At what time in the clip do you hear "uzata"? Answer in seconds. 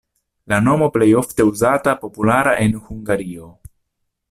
1.51-1.95